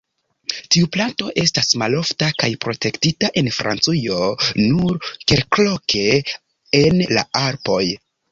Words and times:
Tiu 0.75 0.87
planto 0.93 1.27
estas 1.41 1.67
malofta 1.81 2.29
kaj 2.43 2.49
protektita 2.65 3.29
en 3.43 3.51
Francujo, 3.59 4.23
nur 4.71 5.11
kelkloke 5.33 6.07
en 6.83 7.05
la 7.19 7.25
Alpoj. 7.45 7.83